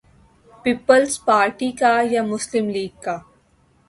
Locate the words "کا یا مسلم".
1.71-2.69